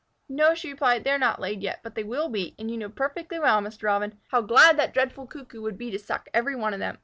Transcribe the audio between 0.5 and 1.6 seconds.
she replied, "they are not